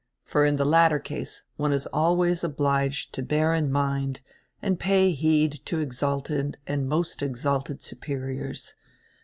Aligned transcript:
For 0.25 0.47
in 0.47 0.55
the 0.55 0.65
latter 0.65 0.97
case 0.97 1.43
one 1.57 1.71
is 1.71 1.85
always 1.93 2.43
obliged 2.43 3.13
to 3.13 3.21
bear 3.21 3.53
in 3.53 3.71
mind 3.71 4.21
and 4.59 4.79
pay 4.79 5.11
heed 5.11 5.61
to 5.65 5.77
exalted 5.79 6.57
and 6.65 6.89
most 6.89 7.21
exalted 7.21 7.83
superiors. 7.83 8.73